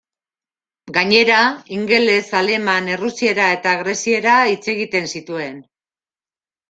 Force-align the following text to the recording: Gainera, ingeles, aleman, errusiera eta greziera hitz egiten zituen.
Gainera, 0.95 1.41
ingeles, 1.75 2.25
aleman, 2.41 2.89
errusiera 2.95 3.51
eta 3.59 3.75
greziera 3.85 4.39
hitz 4.55 4.63
egiten 4.75 5.11
zituen. 5.17 5.61